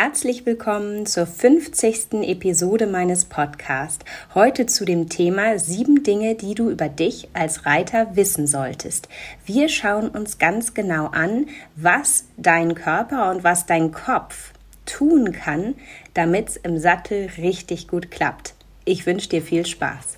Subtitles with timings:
[0.00, 2.22] Herzlich willkommen zur 50.
[2.22, 4.04] Episode meines Podcasts.
[4.32, 9.08] Heute zu dem Thema sieben Dinge, die du über dich als Reiter wissen solltest.
[9.44, 14.52] Wir schauen uns ganz genau an, was dein Körper und was dein Kopf
[14.86, 15.74] tun kann,
[16.14, 18.54] damit es im Sattel richtig gut klappt.
[18.84, 20.17] Ich wünsche dir viel Spaß.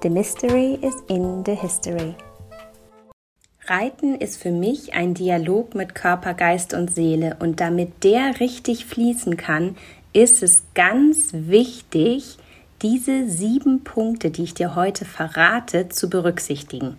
[0.00, 2.14] The mystery is in the history.
[3.66, 8.86] Reiten ist für mich ein Dialog mit Körper, Geist und Seele und damit der richtig
[8.86, 9.76] fließen kann,
[10.12, 12.38] ist es ganz wichtig,
[12.80, 16.96] diese sieben Punkte, die ich dir heute verrate, zu berücksichtigen.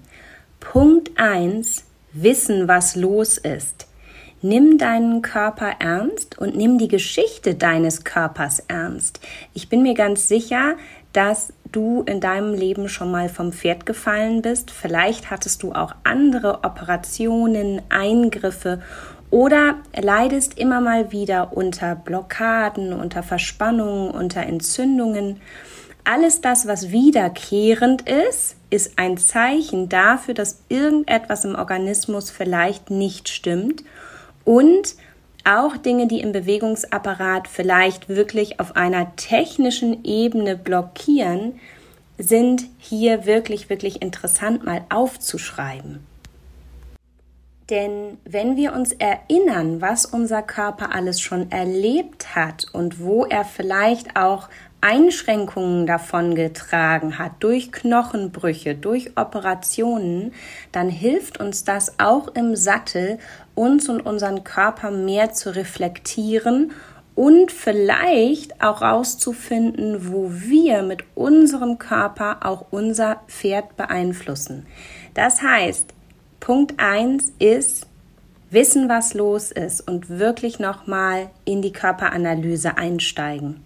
[0.59, 1.86] Punkt 1.
[2.11, 3.88] Wissen, was los ist.
[4.42, 9.22] Nimm deinen Körper ernst und nimm die Geschichte deines Körpers ernst.
[9.53, 10.75] Ich bin mir ganz sicher,
[11.14, 14.72] dass du in deinem Leben schon mal vom Pferd gefallen bist.
[14.72, 18.81] Vielleicht hattest du auch andere Operationen, Eingriffe
[19.31, 25.39] oder leidest immer mal wieder unter Blockaden, unter Verspannungen, unter Entzündungen.
[26.03, 33.30] Alles das, was wiederkehrend ist, ist ein Zeichen dafür, dass irgendetwas im Organismus vielleicht nicht
[33.30, 33.83] stimmt
[34.45, 34.95] und
[35.45, 41.59] auch Dinge, die im Bewegungsapparat vielleicht wirklich auf einer technischen Ebene blockieren,
[42.18, 46.06] sind hier wirklich, wirklich interessant mal aufzuschreiben.
[47.70, 53.45] Denn wenn wir uns erinnern, was unser Körper alles schon erlebt hat und wo er
[53.45, 54.50] vielleicht auch
[54.82, 60.33] Einschränkungen davon getragen hat, durch Knochenbrüche, durch Operationen,
[60.72, 63.20] dann hilft uns das auch im Sattel,
[63.59, 66.71] uns und unseren Körper mehr zu reflektieren
[67.14, 74.65] und vielleicht auch herauszufinden, wo wir mit unserem Körper auch unser Pferd beeinflussen.
[75.14, 75.93] Das heißt,
[76.39, 77.86] Punkt 1 ist,
[78.49, 83.65] wissen, was los ist und wirklich nochmal in die Körperanalyse einsteigen.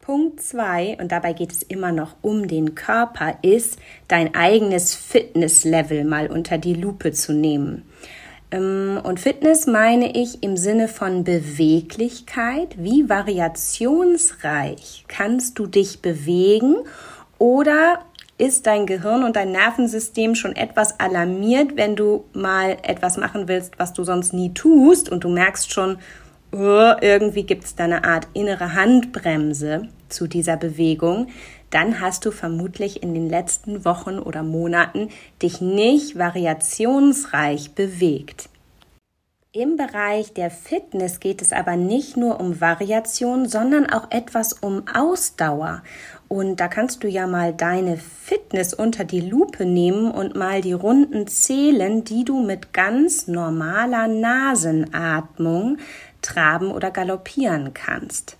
[0.00, 3.78] Punkt 2, und dabei geht es immer noch um den Körper, ist,
[4.08, 7.82] dein eigenes Fitnesslevel mal unter die Lupe zu nehmen.
[8.50, 12.76] Ähm, und Fitness meine ich im Sinne von Beweglichkeit.
[12.78, 16.76] Wie variationsreich kannst du dich bewegen
[17.38, 18.00] oder
[18.38, 23.78] ist dein Gehirn und dein Nervensystem schon etwas alarmiert, wenn du mal etwas machen willst,
[23.78, 25.98] was du sonst nie tust und du merkst schon,
[26.52, 31.26] oh, irgendwie gibt es da eine Art innere Handbremse zu dieser Bewegung,
[31.70, 35.10] dann hast du vermutlich in den letzten Wochen oder Monaten
[35.42, 38.48] dich nicht variationsreich bewegt.
[39.52, 44.84] Im Bereich der Fitness geht es aber nicht nur um Variation, sondern auch etwas um
[44.94, 45.82] Ausdauer.
[46.28, 50.74] Und da kannst du ja mal deine Fitness unter die Lupe nehmen und mal die
[50.74, 55.78] Runden zählen, die du mit ganz normaler Nasenatmung
[56.22, 58.37] traben oder galoppieren kannst.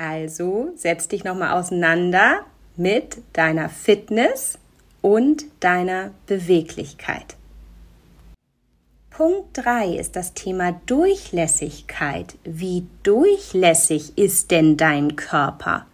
[0.00, 2.46] Also setz dich nochmal auseinander
[2.76, 4.58] mit deiner Fitness
[5.02, 7.36] und deiner Beweglichkeit.
[9.10, 12.36] Punkt 3 ist das Thema Durchlässigkeit.
[12.44, 15.84] Wie durchlässig ist denn dein Körper?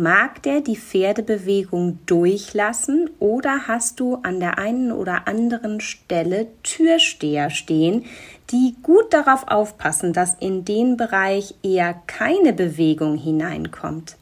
[0.00, 7.50] Mag der die Pferdebewegung durchlassen oder hast du an der einen oder anderen Stelle Türsteher
[7.50, 8.04] stehen,
[8.52, 14.16] die gut darauf aufpassen, dass in den Bereich eher keine Bewegung hineinkommt?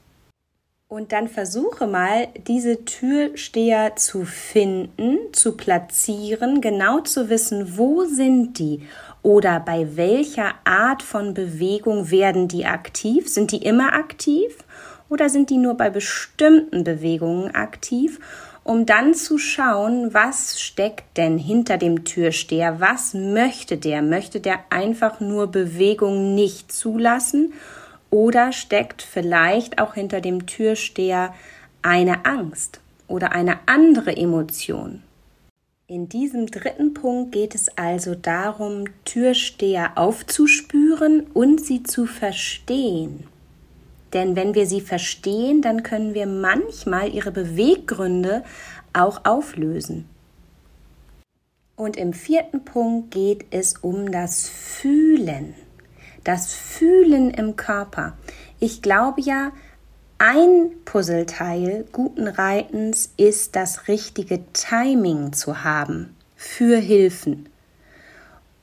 [0.89, 8.59] Und dann versuche mal, diese Türsteher zu finden, zu platzieren, genau zu wissen, wo sind
[8.59, 8.81] die
[9.23, 13.29] oder bei welcher Art von Bewegung werden die aktiv?
[13.29, 14.57] Sind die immer aktiv
[15.09, 18.21] oder sind die nur bei bestimmten Bewegungen aktiv,
[18.65, 24.03] um dann zu schauen, was steckt denn hinter dem Türsteher, was möchte der?
[24.03, 27.53] Möchte der einfach nur Bewegung nicht zulassen
[28.11, 31.33] oder steckt vielleicht auch hinter dem Türsteher
[31.83, 35.03] eine Angst oder eine andere Emotion?
[35.87, 43.29] In diesem dritten Punkt geht es also darum, Türsteher aufzuspüren und sie zu verstehen.
[44.17, 48.45] Denn wenn wir sie verstehen, dann können wir manchmal ihre Beweggründe
[48.95, 50.09] auch auflösen.
[51.77, 55.53] Und im vierten Punkt geht es um das Fühlen.
[56.25, 58.17] Das Fühlen im Körper.
[58.59, 59.53] Ich glaube ja,
[60.17, 67.51] ein Puzzleteil guten Reitens ist das richtige Timing zu haben für Hilfen.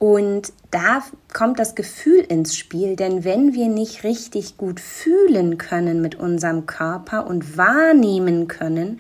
[0.04, 1.02] Und da
[1.32, 6.66] kommt das Gefühl ins Spiel, denn wenn wir nicht richtig gut fühlen können mit unserem
[6.66, 9.00] Körper und wahrnehmen können,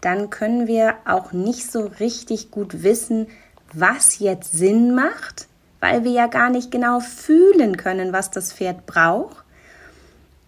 [0.00, 3.26] dann können wir auch nicht so richtig gut wissen,
[3.72, 5.48] was jetzt Sinn macht,
[5.80, 9.42] weil wir ja gar nicht genau fühlen können, was das Pferd braucht.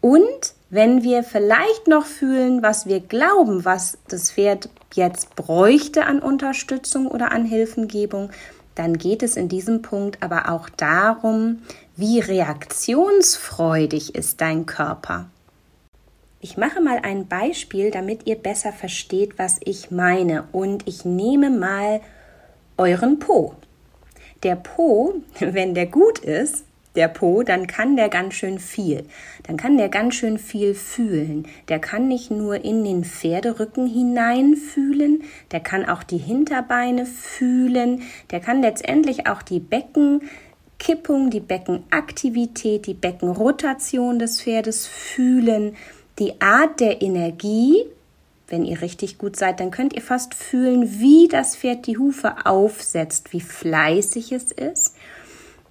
[0.00, 6.20] Und wenn wir vielleicht noch fühlen, was wir glauben, was das Pferd jetzt bräuchte an
[6.20, 8.30] Unterstützung oder an Hilfengebung,
[8.76, 11.62] dann geht es in diesem Punkt aber auch darum,
[11.96, 15.26] wie reaktionsfreudig ist dein Körper.
[16.40, 20.44] Ich mache mal ein Beispiel, damit ihr besser versteht, was ich meine.
[20.52, 22.00] Und ich nehme mal
[22.76, 23.54] euren Po.
[24.42, 26.64] Der Po, wenn der gut ist,
[26.96, 29.04] der Po, dann kann der ganz schön viel.
[29.44, 31.46] Dann kann der ganz schön viel fühlen.
[31.68, 35.22] Der kann nicht nur in den Pferderücken hineinfühlen,
[35.52, 42.94] der kann auch die Hinterbeine fühlen, der kann letztendlich auch die Beckenkippung, die Beckenaktivität, die
[42.94, 45.76] Beckenrotation des Pferdes fühlen,
[46.18, 47.84] die Art der Energie.
[48.48, 52.46] Wenn ihr richtig gut seid, dann könnt ihr fast fühlen, wie das Pferd die Hufe
[52.46, 54.95] aufsetzt, wie fleißig es ist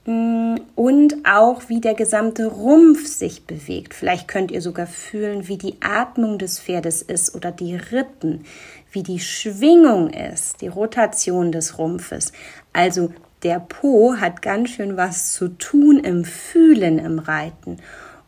[0.06, 3.96] und auch wie der gesamte Rumpf sich bewegt.
[3.96, 8.46] Vielleicht könnt ihr sogar fühlen, wie die Atmung des Pferdes ist oder die Rippen,
[8.92, 12.34] wie die Schwingung ist, die Rotation des Rumpfes.
[12.72, 13.12] Also
[13.42, 17.78] der Po hat ganz schön was zu tun im Fühlen im Reiten.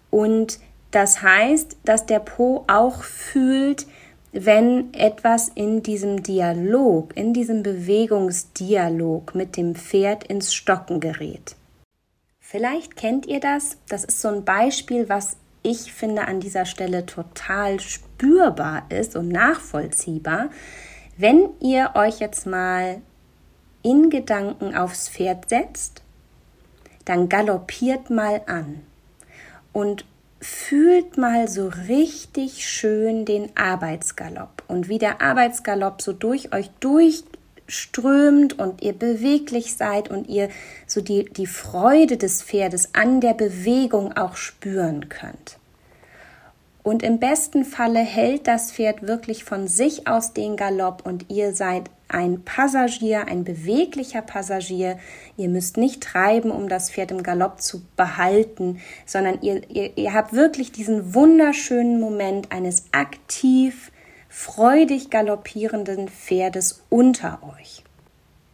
[0.09, 0.59] Und
[0.89, 3.85] das heißt, dass der Po auch fühlt,
[4.31, 11.55] wenn etwas in diesem Dialog, in diesem Bewegungsdialog mit dem Pferd ins Stocken gerät.
[12.49, 13.75] Vielleicht kennt ihr das.
[13.89, 19.27] Das ist so ein Beispiel, was ich finde an dieser Stelle total spürbar ist und
[19.27, 20.49] nachvollziehbar.
[21.17, 23.01] Wenn ihr euch jetzt mal
[23.83, 26.03] in Gedanken aufs Pferd setzt,
[27.03, 28.81] dann galoppiert mal an
[29.73, 30.05] und
[30.39, 37.25] fühlt mal so richtig schön den Arbeitsgalopp und wie der Arbeitsgalopp so durch euch durch
[37.67, 40.49] strömt und ihr beweglich seid und ihr
[40.85, 45.57] so die, die Freude des Pferdes an der Bewegung auch spüren könnt.
[46.87, 51.53] Und im besten Falle hält das Pferd wirklich von sich aus den Galopp und ihr
[51.53, 54.97] seid ein Passagier, ein beweglicher Passagier.
[55.35, 60.13] Ihr müsst nicht treiben, um das Pferd im Galopp zu behalten, sondern ihr, ihr, ihr
[60.13, 63.91] habt wirklich diesen wunderschönen Moment eines aktiv
[64.29, 67.83] freudig galoppierenden Pferdes unter euch.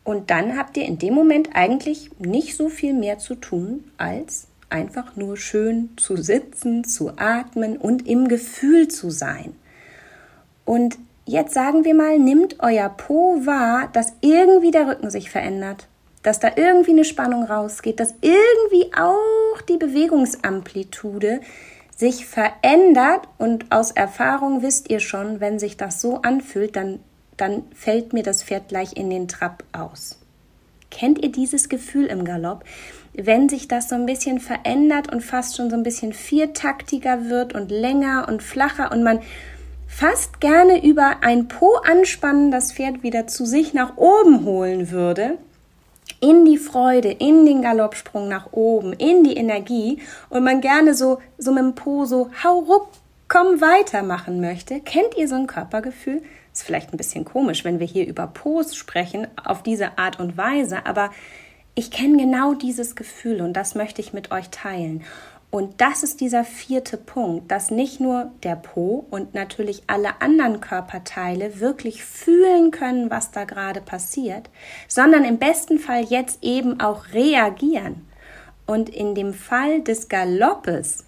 [0.03, 4.47] Und dann habt ihr in dem Moment eigentlich nicht so viel mehr zu tun, als
[4.69, 9.55] einfach nur schön zu sitzen, zu atmen und im Gefühl zu sein.
[10.65, 15.87] Und jetzt sagen wir mal, nimmt euer Po wahr, dass irgendwie der Rücken sich verändert,
[16.23, 21.41] dass da irgendwie eine Spannung rausgeht, dass irgendwie auch die Bewegungsamplitude
[21.95, 26.99] sich verändert und aus Erfahrung wisst ihr schon, wenn sich das so anfühlt, dann,
[27.37, 30.19] dann fällt mir das Pferd gleich in den Trab aus.
[30.89, 32.63] Kennt ihr dieses Gefühl im Galopp?
[33.13, 37.53] Wenn sich das so ein bisschen verändert und fast schon so ein bisschen viertaktiger wird
[37.53, 39.19] und länger und flacher und man
[39.87, 45.37] fast gerne über ein Po anspannen das Pferd wieder zu sich nach oben holen würde,
[46.23, 51.19] in die Freude, in den Galoppsprung nach oben, in die Energie und man gerne so,
[51.37, 52.87] so mit dem Po so, hau ruck,
[53.27, 54.79] komm weitermachen möchte.
[54.79, 56.23] Kennt ihr so ein Körpergefühl?
[56.53, 60.37] Ist vielleicht ein bisschen komisch, wenn wir hier über Pos sprechen, auf diese Art und
[60.37, 61.09] Weise, aber
[61.75, 65.03] ich kenne genau dieses Gefühl und das möchte ich mit euch teilen.
[65.53, 70.61] Und das ist dieser vierte Punkt, dass nicht nur der Po und natürlich alle anderen
[70.61, 74.49] Körperteile wirklich fühlen können, was da gerade passiert,
[74.87, 78.07] sondern im besten Fall jetzt eben auch reagieren.
[78.65, 81.05] Und in dem Fall des Galoppes,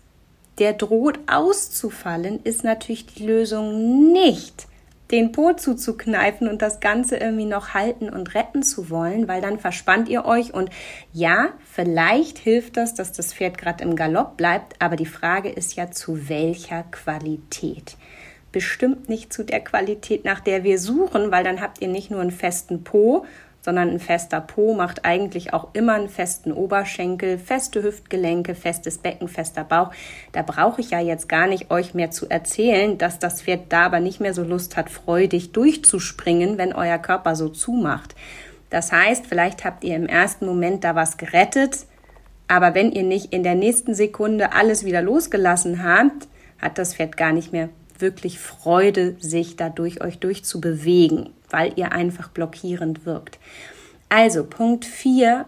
[0.59, 4.67] der droht auszufallen, ist natürlich die Lösung nicht
[5.11, 9.59] den Po zuzukneifen und das Ganze irgendwie noch halten und retten zu wollen, weil dann
[9.59, 10.69] verspannt ihr euch und
[11.13, 15.75] ja, vielleicht hilft das, dass das Pferd gerade im Galopp bleibt, aber die Frage ist
[15.75, 17.97] ja zu welcher Qualität.
[18.51, 22.21] Bestimmt nicht zu der Qualität, nach der wir suchen, weil dann habt ihr nicht nur
[22.21, 23.25] einen festen Po,
[23.65, 29.27] sondern ein fester Po macht eigentlich auch immer einen festen Oberschenkel, feste Hüftgelenke, festes Becken,
[29.27, 29.89] fester Bauch.
[30.33, 33.87] Da brauche ich ja jetzt gar nicht euch mehr zu erzählen, dass das Pferd da
[33.87, 38.13] aber nicht mehr so Lust hat, freudig durchzuspringen, wenn euer Körper so zumacht.
[38.69, 41.87] Das heißt, vielleicht habt ihr im ersten Moment da was gerettet,
[42.47, 46.27] aber wenn ihr nicht in der nächsten Sekunde alles wieder losgelassen habt,
[46.61, 47.69] hat das Pferd gar nicht mehr
[47.99, 53.39] wirklich Freude, sich da durch euch durchzubewegen, weil ihr einfach blockierend wirkt.
[54.09, 55.45] Also Punkt 4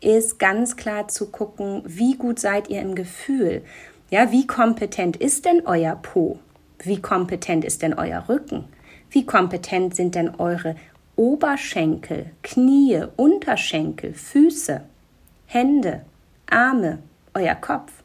[0.00, 3.62] ist ganz klar zu gucken, wie gut seid ihr im Gefühl.
[4.10, 6.38] Ja, wie kompetent ist denn euer Po?
[6.78, 8.64] Wie kompetent ist denn euer Rücken?
[9.10, 10.76] Wie kompetent sind denn eure
[11.16, 14.82] Oberschenkel, Knie, Unterschenkel, Füße,
[15.46, 16.02] Hände,
[16.48, 16.98] Arme,
[17.34, 17.95] euer Kopf?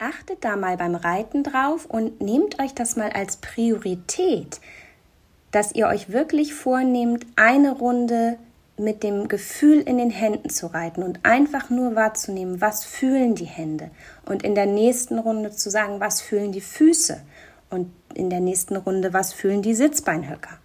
[0.00, 4.60] Achtet da mal beim Reiten drauf und nehmt euch das mal als Priorität,
[5.50, 8.38] dass ihr euch wirklich vornehmt, eine Runde
[8.76, 13.46] mit dem Gefühl in den Händen zu reiten und einfach nur wahrzunehmen, was fühlen die
[13.46, 13.90] Hände
[14.24, 17.20] und in der nächsten Runde zu sagen, was fühlen die Füße
[17.70, 20.58] und in der nächsten Runde, was fühlen die Sitzbeinhöcker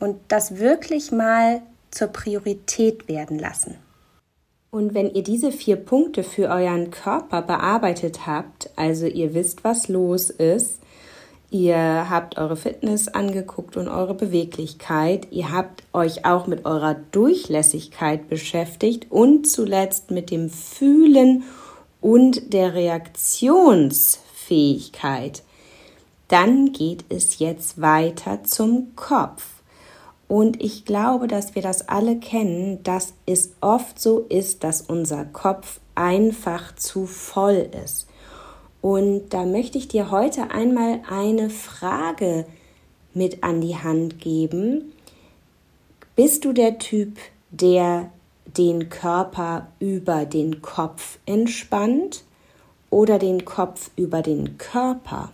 [0.00, 3.76] und das wirklich mal zur Priorität werden lassen.
[4.74, 9.86] Und wenn ihr diese vier Punkte für euren Körper bearbeitet habt, also ihr wisst, was
[9.86, 10.80] los ist,
[11.52, 18.28] ihr habt eure Fitness angeguckt und eure Beweglichkeit, ihr habt euch auch mit eurer Durchlässigkeit
[18.28, 21.44] beschäftigt und zuletzt mit dem Fühlen
[22.00, 25.44] und der Reaktionsfähigkeit,
[26.26, 29.53] dann geht es jetzt weiter zum Kopf.
[30.28, 35.24] Und ich glaube, dass wir das alle kennen, dass es oft so ist, dass unser
[35.24, 38.08] Kopf einfach zu voll ist.
[38.80, 42.46] Und da möchte ich dir heute einmal eine Frage
[43.14, 44.92] mit an die Hand geben.
[46.16, 47.18] Bist du der Typ,
[47.50, 48.10] der
[48.44, 52.24] den Körper über den Kopf entspannt
[52.90, 55.32] oder den Kopf über den Körper?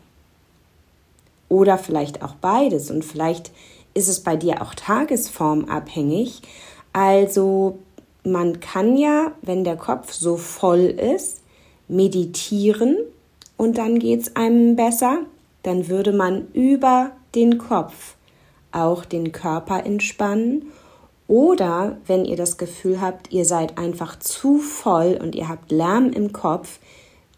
[1.49, 3.51] Oder vielleicht auch beides und vielleicht
[3.95, 6.43] ist es bei dir auch tagesformabhängig.
[6.93, 7.79] Also
[8.25, 11.41] man kann ja, wenn der Kopf so voll ist,
[11.89, 12.97] meditieren
[13.57, 15.19] und dann geht es einem besser.
[15.63, 18.15] Dann würde man über den Kopf
[18.73, 20.67] auch den Körper entspannen.
[21.27, 26.11] Oder wenn ihr das Gefühl habt, ihr seid einfach zu voll und ihr habt Lärm
[26.11, 26.79] im Kopf,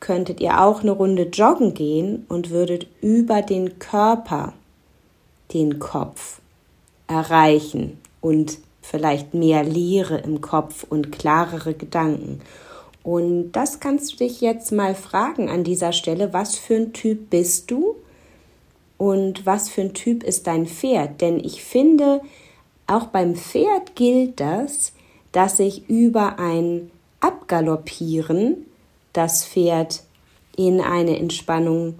[0.00, 4.52] könntet ihr auch eine Runde joggen gehen und würdet über den Körper
[5.52, 6.40] den Kopf
[7.12, 12.40] erreichen und vielleicht mehr Leere im Kopf und klarere Gedanken.
[13.02, 17.30] Und das kannst du dich jetzt mal fragen an dieser Stelle, was für ein Typ
[17.30, 17.96] bist du
[18.96, 21.20] und was für ein Typ ist dein Pferd?
[21.20, 22.20] Denn ich finde,
[22.86, 24.92] auch beim Pferd gilt das,
[25.32, 26.90] dass ich über ein
[27.20, 28.66] Abgaloppieren
[29.12, 30.02] das Pferd
[30.56, 31.98] in eine Entspannung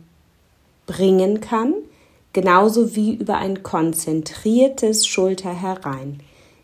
[0.87, 1.75] bringen kann
[2.33, 6.21] genauso wie über ein konzentriertes Schulter herein,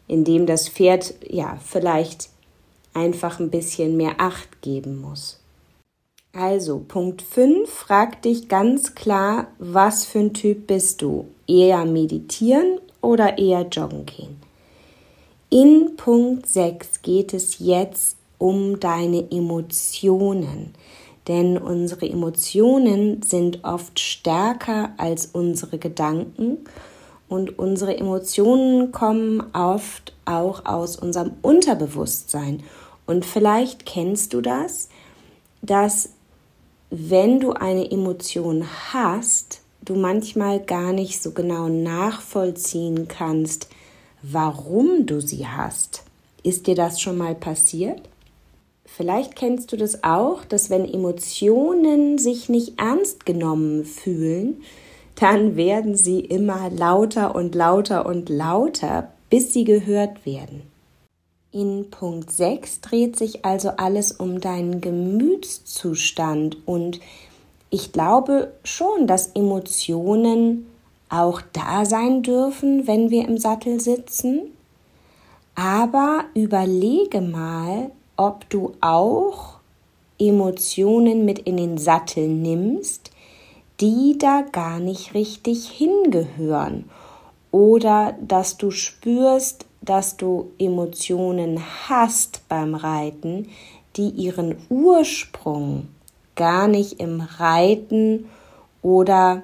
[0.07, 2.31] indem das Pferd ja vielleicht
[2.95, 5.41] einfach ein bisschen mehr Acht geben muss.
[6.33, 11.27] Also, Punkt 5 fragt dich ganz klar, was für ein Typ bist du?
[11.47, 14.37] Eher meditieren oder eher joggen gehen?
[15.51, 20.75] In Punkt 6 geht es jetzt um deine Emotionen
[21.29, 26.59] denn unsere Emotionen sind oft stärker als unsere Gedanken
[27.29, 32.63] und unsere Emotionen kommen oft auch aus unserem Unterbewusstsein.
[33.07, 34.89] Und vielleicht kennst du das,
[35.61, 36.11] dass
[36.91, 43.69] wenn du eine Emotion hast, du manchmal gar nicht so genau nachvollziehen kannst,
[44.23, 46.03] warum du sie hast.
[46.43, 48.08] Ist dir das schon mal passiert?
[48.99, 54.61] Vielleicht kennst du das auch, dass wenn Emotionen sich nicht ernst genommen fühlen,
[55.14, 60.62] dann werden sie immer lauter und lauter und lauter, bis sie gehört werden.
[61.52, 66.99] In Punkt 6 dreht sich also alles um deinen Gemütszustand und
[67.71, 70.67] ich glaube schon, dass Emotionen
[71.09, 74.40] auch da sein dürfen, wenn wir im Sattel sitzen.
[75.55, 79.59] Aber überlege mal, ob du auch
[80.19, 83.13] Emotionen mit in den Sattel nimmst,
[83.81, 86.91] die da gar nicht richtig hingehören.
[87.53, 93.49] Oder dass du spürst, dass du Emotionen hast beim Reiten,
[93.97, 95.89] die ihren Ursprung
[96.35, 98.29] gar nicht im Reiten
[98.83, 99.43] oder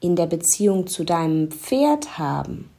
[0.00, 2.70] in der Beziehung zu deinem Pferd haben.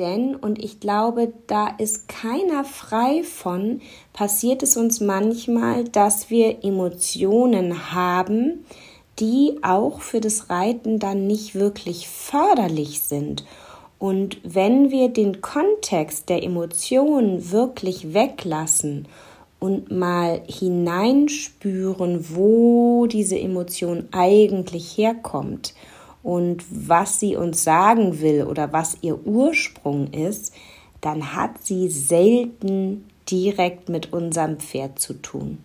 [0.00, 3.82] Denn, und ich glaube, da ist keiner frei von,
[4.14, 8.64] passiert es uns manchmal, dass wir Emotionen haben,
[9.18, 13.44] die auch für das Reiten dann nicht wirklich förderlich sind.
[13.98, 19.06] Und wenn wir den Kontext der Emotionen wirklich weglassen
[19.58, 25.74] und mal hineinspüren, wo diese Emotion eigentlich herkommt
[26.22, 30.52] und was sie uns sagen will oder was ihr Ursprung ist,
[31.00, 35.58] dann hat sie selten direkt mit unserem Pferd zu tun.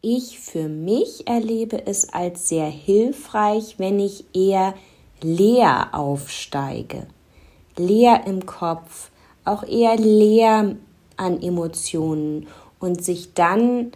[0.00, 4.74] Ich für mich erlebe es als sehr hilfreich, wenn ich eher
[5.22, 7.06] leer aufsteige,
[7.76, 9.10] leer im Kopf,
[9.44, 10.76] auch eher leer
[11.16, 12.48] an Emotionen
[12.80, 13.92] und sich dann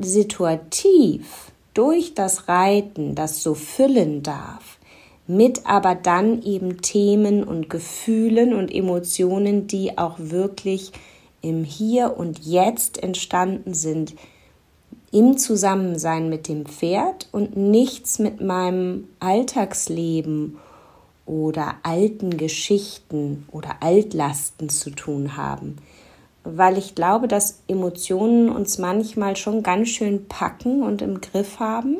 [0.00, 4.78] situativ durch das Reiten, das so füllen darf,
[5.26, 10.92] mit aber dann eben Themen und Gefühlen und Emotionen, die auch wirklich
[11.42, 14.14] im Hier und Jetzt entstanden sind,
[15.12, 20.58] im Zusammensein mit dem Pferd und nichts mit meinem Alltagsleben
[21.26, 25.76] oder alten Geschichten oder Altlasten zu tun haben.
[26.56, 31.96] Weil ich glaube, dass Emotionen uns manchmal schon ganz schön packen und im Griff haben.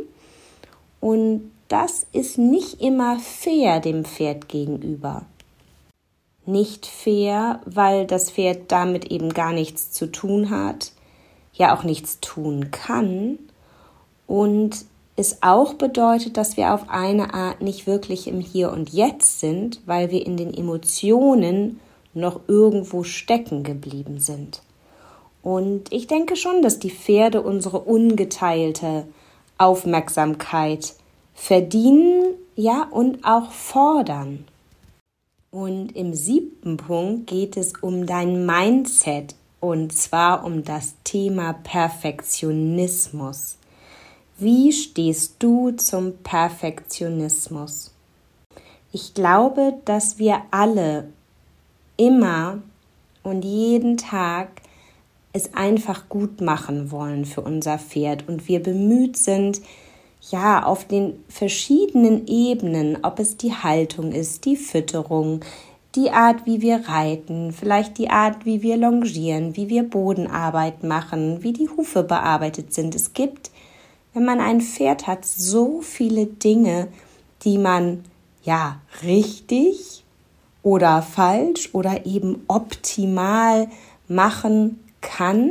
[1.00, 5.24] Und das ist nicht immer fair dem Pferd gegenüber.
[6.46, 10.92] Nicht fair, weil das Pferd damit eben gar nichts zu tun hat
[11.60, 13.38] ja auch nichts tun kann
[14.26, 14.84] und
[15.16, 19.80] es auch bedeutet, dass wir auf eine Art nicht wirklich im Hier und Jetzt sind,
[19.84, 21.78] weil wir in den Emotionen
[22.14, 24.62] noch irgendwo stecken geblieben sind.
[25.42, 29.06] Und ich denke schon, dass die Pferde unsere ungeteilte
[29.58, 30.94] Aufmerksamkeit
[31.34, 34.44] verdienen, ja, und auch fordern.
[35.50, 43.56] Und im siebten Punkt geht es um dein Mindset, und zwar um das Thema Perfektionismus.
[44.38, 47.92] Wie stehst du zum Perfektionismus?
[48.92, 51.08] Ich glaube, dass wir alle
[52.00, 52.62] immer
[53.22, 54.48] und jeden Tag
[55.32, 59.60] es einfach gut machen wollen für unser Pferd und wir bemüht sind,
[60.30, 65.40] ja, auf den verschiedenen Ebenen, ob es die Haltung ist, die Fütterung,
[65.94, 71.42] die Art, wie wir reiten, vielleicht die Art, wie wir longieren, wie wir Bodenarbeit machen,
[71.42, 72.94] wie die Hufe bearbeitet sind.
[72.94, 73.50] Es gibt,
[74.14, 76.88] wenn man ein Pferd hat, so viele Dinge,
[77.44, 78.04] die man
[78.42, 80.04] ja richtig
[80.62, 83.68] oder falsch oder eben optimal
[84.08, 85.50] machen kann,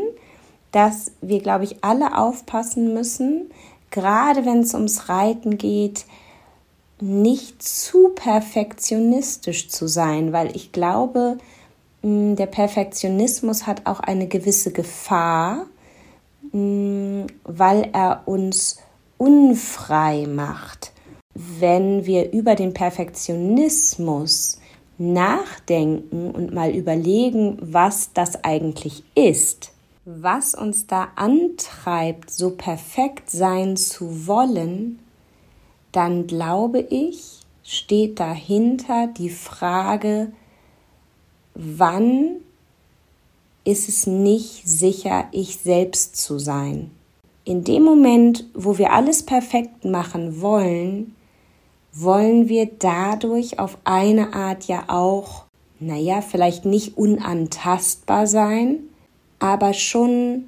[0.71, 3.49] dass wir, glaube ich, alle aufpassen müssen,
[3.91, 6.05] gerade wenn es ums Reiten geht,
[7.01, 11.37] nicht zu perfektionistisch zu sein, weil ich glaube,
[12.01, 15.65] mm, der Perfektionismus hat auch eine gewisse Gefahr,
[16.51, 18.79] mm, weil er uns
[19.17, 20.91] unfrei macht.
[21.33, 24.59] Wenn wir über den Perfektionismus
[24.99, 29.71] nachdenken und mal überlegen, was das eigentlich ist,
[30.05, 34.99] was uns da antreibt, so perfekt sein zu wollen,
[35.91, 40.31] dann glaube ich, steht dahinter die Frage,
[41.53, 42.37] wann
[43.63, 46.91] ist es nicht sicher, ich selbst zu sein.
[47.45, 51.15] In dem Moment, wo wir alles perfekt machen wollen,
[51.93, 55.45] wollen wir dadurch auf eine Art ja auch,
[55.79, 58.79] naja, vielleicht nicht unantastbar sein,
[59.39, 60.45] aber schon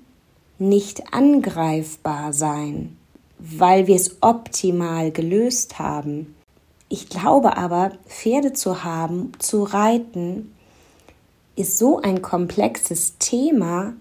[0.60, 2.97] nicht angreifbar sein
[3.41, 6.36] weil wir es optimal gelöst haben.
[6.89, 10.54] Ich glaube aber, Pferde zu haben, zu reiten,
[11.56, 13.93] ist so ein komplexes Thema,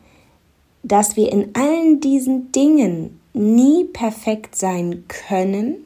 [0.82, 5.76] dass wir in allen diesen Dingen nie perfekt sein können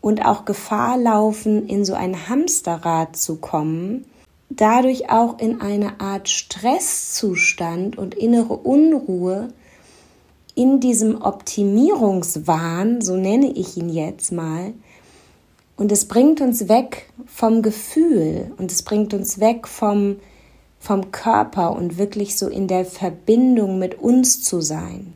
[0.00, 4.06] und auch Gefahr laufen, in so ein Hamsterrad zu kommen,
[4.48, 9.48] dadurch auch in eine Art Stresszustand und innere Unruhe,
[10.54, 14.74] in diesem Optimierungswahn, so nenne ich ihn jetzt mal,
[15.76, 20.16] und es bringt uns weg vom Gefühl und es bringt uns weg vom,
[20.78, 25.14] vom Körper und wirklich so in der Verbindung mit uns zu sein.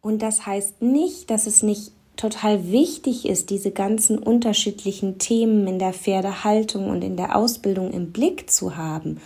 [0.00, 5.78] Und das heißt nicht, dass es nicht total wichtig ist, diese ganzen unterschiedlichen Themen in
[5.78, 9.20] der Pferdehaltung und in der Ausbildung im Blick zu haben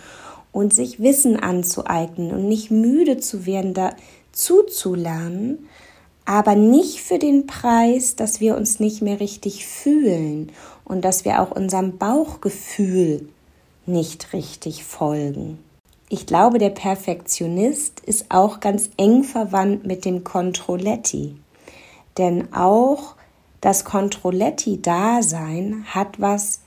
[0.51, 3.95] und sich Wissen anzueignen und nicht müde zu werden, da
[4.31, 5.67] zuzulernen,
[6.25, 10.51] aber nicht für den Preis, dass wir uns nicht mehr richtig fühlen
[10.85, 13.27] und dass wir auch unserem Bauchgefühl
[13.85, 15.59] nicht richtig folgen.
[16.09, 21.35] Ich glaube, der Perfektionist ist auch ganz eng verwandt mit dem Controletti.
[22.19, 23.15] Denn auch
[23.61, 26.59] das Controletti-Dasein hat was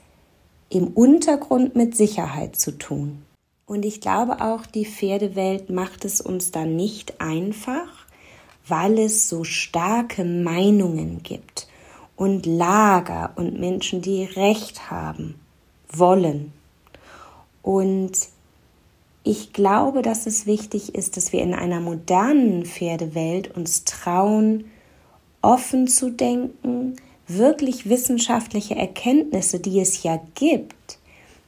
[0.69, 3.23] im Untergrund mit Sicherheit zu tun.
[3.65, 7.87] Und ich glaube auch, die Pferdewelt macht es uns da nicht einfach,
[8.67, 11.67] weil es so starke Meinungen gibt
[12.15, 15.35] und Lager und Menschen, die Recht haben,
[15.89, 16.51] wollen.
[17.61, 18.13] Und
[19.23, 24.65] ich glaube, dass es wichtig ist, dass wir in einer modernen Pferdewelt uns trauen,
[25.43, 26.95] offen zu denken,
[27.27, 30.97] wirklich wissenschaftliche Erkenntnisse, die es ja gibt,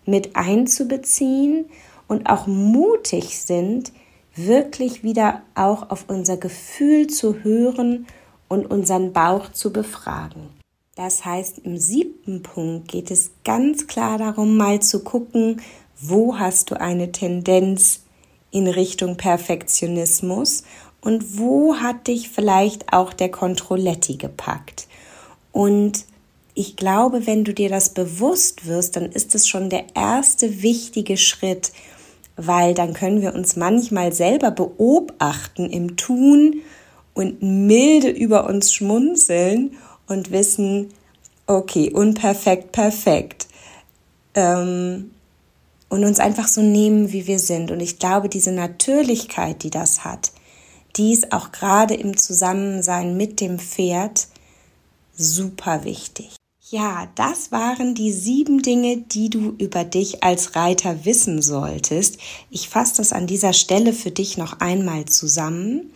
[0.06, 1.66] mit einzubeziehen
[2.08, 3.92] und auch mutig sind,
[4.36, 8.06] wirklich wieder auch auf unser Gefühl zu hören
[8.48, 10.50] und unseren Bauch zu befragen.
[10.96, 15.62] Das heißt, im siebten Punkt geht es ganz klar darum, mal zu gucken,
[16.00, 18.02] wo hast du eine Tendenz
[18.52, 20.64] in Richtung Perfektionismus
[21.06, 24.88] und wo hat dich vielleicht auch der Controletti gepackt.
[25.52, 26.04] Und
[26.56, 31.16] ich glaube, wenn du dir das bewusst wirst, dann ist es schon der erste wichtige
[31.16, 31.72] Schritt,
[32.38, 36.62] weil dann können wir uns manchmal selber beobachten im Tun
[37.14, 40.90] und milde über uns schmunzeln und wissen,
[41.46, 43.48] okay, unperfekt, perfekt.
[44.34, 45.12] Ähm,
[45.88, 47.70] und uns einfach so nehmen, wie wir sind.
[47.70, 50.32] Und ich glaube, diese Natürlichkeit, die das hat,
[50.98, 54.28] die ist auch gerade im Zusammensein mit dem Pferd
[55.16, 56.36] super wichtig.
[56.70, 62.18] Ja, das waren die sieben Dinge, die du über dich als Reiter wissen solltest.
[62.50, 65.92] Ich fasse das an dieser Stelle für dich noch einmal zusammen.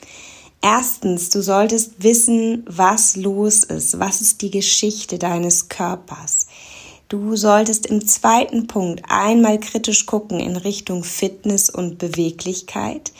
[0.61, 3.97] Erstens, du solltest wissen, was los ist.
[3.99, 6.47] Was ist die Geschichte deines Körpers?
[7.07, 13.11] Du solltest im zweiten Punkt einmal kritisch gucken in Richtung Fitness und Beweglichkeit.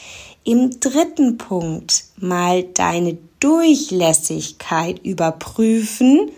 [0.43, 6.32] Im dritten Punkt mal deine Durchlässigkeit überprüfen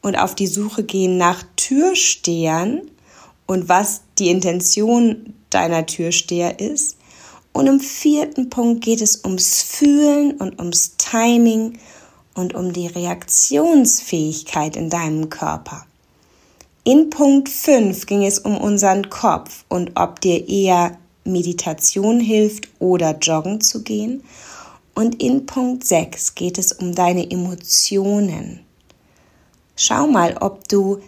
[0.00, 2.82] und auf die Suche gehen nach Türstehern
[3.46, 6.96] und was die Intention deiner Türsteher ist.
[7.52, 11.78] Und im vierten Punkt geht es ums Fühlen und ums Timing
[12.34, 15.84] und um die Reaktionsfähigkeit in deinem Körper.
[16.84, 23.16] In Punkt 5 ging es um unseren Kopf und ob dir eher Meditation hilft oder
[23.18, 24.22] joggen zu gehen.
[24.94, 28.60] Und in Punkt 6 geht es um deine Emotionen.
[29.76, 31.00] Schau mal, ob du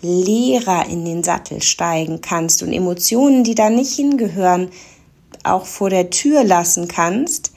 [0.00, 4.70] leerer in den Sattel steigen kannst und Emotionen, die da nicht hingehören,
[5.42, 7.52] auch vor der Tür lassen kannst.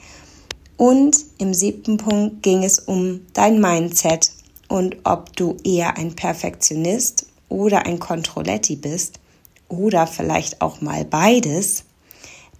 [0.76, 4.32] Und im siebten Punkt ging es um dein Mindset
[4.68, 9.20] und ob du eher ein Perfektionist oder ein Controletti bist
[9.68, 11.84] oder vielleicht auch mal beides.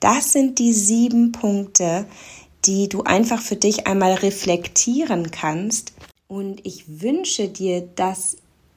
[0.01, 2.07] Das sind die sieben Punkte,
[2.65, 5.93] die du einfach für dich einmal reflektieren kannst.
[6.27, 8.37] Und ich wünsche dir, dass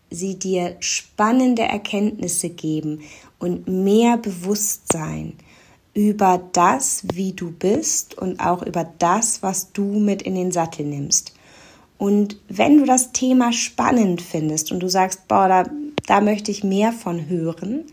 [0.09, 3.01] sie dir spannende Erkenntnisse geben
[3.39, 5.33] und mehr Bewusstsein
[5.93, 10.85] über das, wie du bist und auch über das, was du mit in den Sattel
[10.85, 11.33] nimmst.
[11.97, 15.63] Und wenn du das Thema spannend findest und du sagst, boah, da,
[16.07, 17.85] da möchte ich mehr von hören,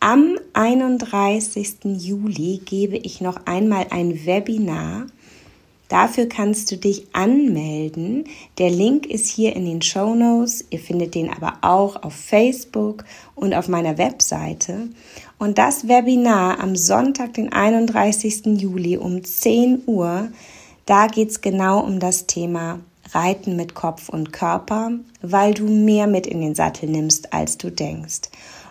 [0.00, 1.84] am 31.
[1.84, 5.06] Juli gebe ich noch einmal ein Webinar.
[5.88, 8.24] Dafür kannst du dich anmelden.
[8.56, 10.64] Der Link ist hier in den Show Notes.
[10.70, 14.88] Ihr findet den aber auch auf Facebook und auf meiner Webseite.
[15.38, 18.58] Und das Webinar am Sonntag, den 31.
[18.58, 20.28] Juli um 10 Uhr,
[20.86, 22.80] da geht es genau um das Thema
[23.12, 27.70] Reiten mit Kopf und Körper, weil du mehr mit in den Sattel nimmst, als du
[27.70, 28.30] denkst.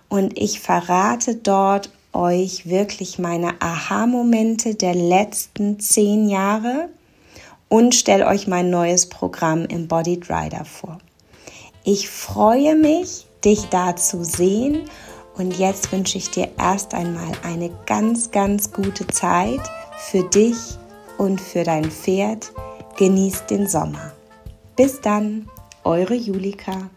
[0.09, 6.89] Und ich verrate dort euch wirklich meine Aha-Momente der letzten zehn Jahre
[7.69, 10.97] und stelle euch mein neues Programm Embodied Rider vor.
[11.83, 14.81] Ich freue mich, dich da zu sehen
[15.37, 19.61] und jetzt wünsche ich dir erst einmal eine ganz, ganz gute Zeit
[19.97, 20.57] für dich
[21.17, 22.51] und für dein Pferd.
[22.97, 24.11] Genießt den Sommer.
[24.75, 25.47] Bis dann,
[25.85, 26.89] eure Julika.